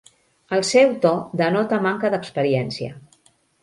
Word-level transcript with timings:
El 0.57 0.63
seu 0.69 0.95
to 1.05 1.13
denota 1.43 1.81
manca 1.87 2.15
d'experiència. 2.17 3.01